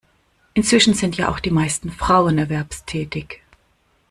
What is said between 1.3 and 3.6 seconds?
die meisten Frauen erwerbstätig.